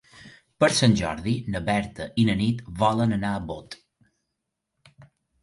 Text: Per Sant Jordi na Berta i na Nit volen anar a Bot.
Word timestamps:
Per 0.63 0.69
Sant 0.77 0.95
Jordi 1.01 1.33
na 1.55 1.61
Berta 1.67 2.07
i 2.23 2.25
na 2.31 2.37
Nit 2.41 2.65
volen 2.85 3.15
anar 3.19 3.35
a 3.35 3.45
Bot. 3.53 3.79